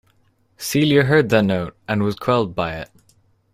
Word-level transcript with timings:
Celia 0.57 1.03
heard 1.03 1.29
that 1.29 1.43
note 1.45 1.77
and 1.87 2.01
was 2.01 2.15
quelled 2.15 2.55
by 2.55 2.75
it. 2.77 2.89